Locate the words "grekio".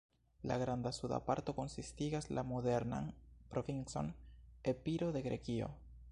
5.29-5.69